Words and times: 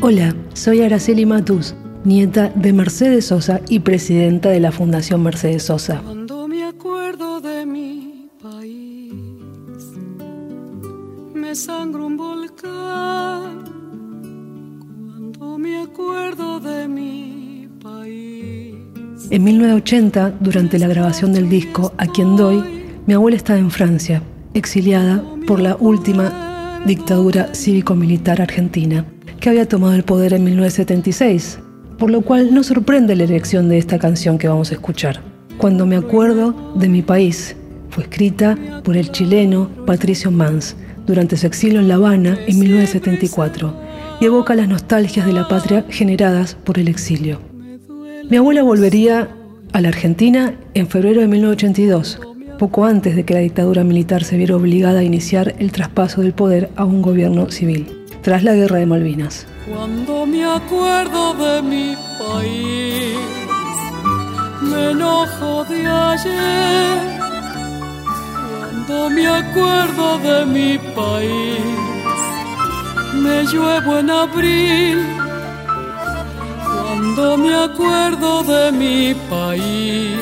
Hola, 0.00 0.32
soy 0.54 0.82
Araceli 0.82 1.26
Matus, 1.26 1.74
nieta 2.04 2.52
de 2.54 2.72
Mercedes 2.72 3.26
Sosa 3.26 3.60
y 3.68 3.80
presidenta 3.80 4.48
de 4.48 4.60
la 4.60 4.70
Fundación 4.70 5.24
Mercedes 5.24 5.64
Sosa. 5.64 6.00
Cuando 6.04 6.46
me 6.46 6.62
acuerdo 6.62 7.40
de 7.40 7.66
mi 7.66 8.30
país, 8.40 9.12
me 11.34 11.52
sangro 11.52 12.06
un 12.06 12.16
volcán. 12.16 13.64
Cuando 15.08 15.58
me 15.58 15.82
acuerdo 15.82 16.60
de 16.60 16.86
mi 16.86 17.68
país. 17.82 18.76
En 19.30 19.42
1980, 19.42 20.34
durante 20.38 20.78
la 20.78 20.86
grabación 20.86 21.32
del 21.32 21.48
disco 21.48 21.92
A 21.98 22.06
quien 22.06 22.36
doy, 22.36 22.62
mi 23.04 23.14
abuela 23.14 23.36
estaba 23.36 23.58
en 23.58 23.72
Francia, 23.72 24.22
exiliada 24.54 25.24
por 25.44 25.58
la 25.58 25.74
última 25.74 26.80
dictadura 26.86 27.52
cívico-militar 27.52 28.40
argentina 28.40 29.04
que 29.40 29.48
había 29.48 29.68
tomado 29.68 29.94
el 29.94 30.04
poder 30.04 30.32
en 30.32 30.44
1976, 30.44 31.60
por 31.98 32.10
lo 32.10 32.22
cual 32.22 32.54
no 32.54 32.62
sorprende 32.62 33.16
la 33.16 33.24
elección 33.24 33.68
de 33.68 33.78
esta 33.78 33.98
canción 33.98 34.38
que 34.38 34.48
vamos 34.48 34.70
a 34.70 34.74
escuchar. 34.74 35.20
Cuando 35.58 35.86
me 35.86 35.96
acuerdo 35.96 36.72
de 36.76 36.88
mi 36.88 37.02
país, 37.02 37.56
fue 37.90 38.04
escrita 38.04 38.56
por 38.84 38.96
el 38.96 39.10
chileno 39.10 39.68
Patricio 39.86 40.30
Mans 40.30 40.76
durante 41.06 41.36
su 41.36 41.46
exilio 41.46 41.80
en 41.80 41.88
La 41.88 41.94
Habana 41.94 42.38
en 42.46 42.58
1974 42.58 43.74
y 44.20 44.26
evoca 44.26 44.54
las 44.54 44.68
nostalgias 44.68 45.26
de 45.26 45.32
la 45.32 45.48
patria 45.48 45.84
generadas 45.88 46.54
por 46.54 46.78
el 46.78 46.88
exilio. 46.88 47.40
Mi 48.30 48.36
abuela 48.36 48.62
volvería 48.62 49.28
a 49.72 49.80
la 49.80 49.88
Argentina 49.88 50.54
en 50.74 50.86
febrero 50.86 51.20
de 51.20 51.28
1982, 51.28 52.20
poco 52.58 52.84
antes 52.84 53.16
de 53.16 53.24
que 53.24 53.34
la 53.34 53.40
dictadura 53.40 53.84
militar 53.84 54.24
se 54.24 54.36
viera 54.36 54.56
obligada 54.56 55.00
a 55.00 55.04
iniciar 55.04 55.54
el 55.58 55.72
traspaso 55.72 56.20
del 56.20 56.34
poder 56.34 56.70
a 56.76 56.84
un 56.84 57.02
gobierno 57.02 57.50
civil 57.50 57.97
tras 58.22 58.42
la 58.42 58.54
guerra 58.54 58.78
de 58.78 58.86
Malvinas. 58.86 59.46
Cuando 59.66 60.26
me 60.26 60.44
acuerdo 60.44 61.34
de 61.34 61.62
mi 61.62 61.96
país, 62.18 63.18
me 64.62 64.90
enojo 64.90 65.64
de 65.64 65.86
ayer. 65.86 66.98
Cuando 68.50 69.10
me 69.10 69.26
acuerdo 69.26 70.18
de 70.18 70.46
mi 70.46 70.78
país, 70.94 71.60
me 73.14 73.44
lluevo 73.44 73.98
en 73.98 74.10
abril. 74.10 75.06
Cuando 76.64 77.36
me 77.36 77.54
acuerdo 77.54 78.42
de 78.42 78.72
mi 78.72 79.14
país, 79.28 80.18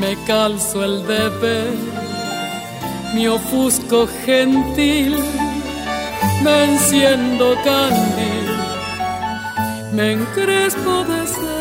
me 0.00 0.16
calzo 0.26 0.84
el 0.84 1.06
deber, 1.06 1.72
mi 3.14 3.26
ofusco 3.28 4.08
gentil 4.24 5.16
me 6.42 6.64
enciendo 6.64 7.54
candil, 7.64 8.48
me 9.92 10.12
encrespo 10.12 11.04
de 11.04 11.26
ser. 11.26 11.56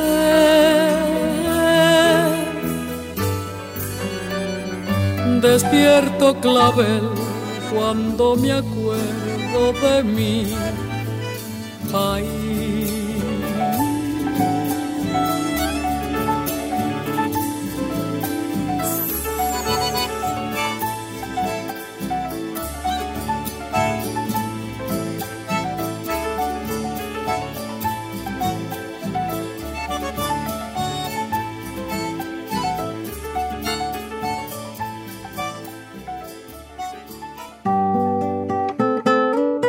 Despierto 5.42 6.36
clavel 6.42 7.10
cuando 7.74 8.36
me 8.36 8.52
acuerdo 8.52 9.74
de 9.82 10.04
mi 10.04 10.48
país. 11.92 12.75